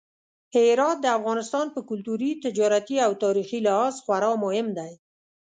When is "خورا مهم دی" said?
4.03-4.93